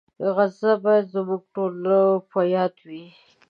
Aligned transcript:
غزه 0.35 0.71
باید 0.83 1.05
زموږ 1.13 1.41
ټولو 1.55 1.99
په 2.31 2.39
یاد 2.55 2.75
وي. 2.87 3.05